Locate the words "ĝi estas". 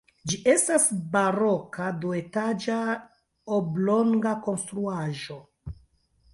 0.29-0.87